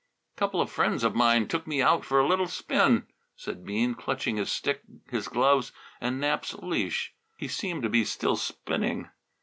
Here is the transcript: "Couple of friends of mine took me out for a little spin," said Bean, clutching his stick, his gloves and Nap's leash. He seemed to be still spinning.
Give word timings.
"Couple 0.35 0.59
of 0.59 0.71
friends 0.71 1.03
of 1.03 1.13
mine 1.13 1.47
took 1.47 1.67
me 1.67 1.79
out 1.79 2.03
for 2.03 2.19
a 2.19 2.27
little 2.27 2.47
spin," 2.47 3.05
said 3.35 3.63
Bean, 3.63 3.93
clutching 3.93 4.37
his 4.37 4.51
stick, 4.51 4.81
his 5.11 5.27
gloves 5.27 5.71
and 6.01 6.19
Nap's 6.19 6.55
leash. 6.55 7.13
He 7.37 7.47
seemed 7.47 7.83
to 7.83 7.87
be 7.89 8.03
still 8.03 8.35
spinning. 8.35 9.09